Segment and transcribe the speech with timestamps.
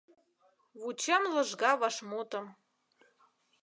[0.81, 2.45] Вучем лыжга вашмутым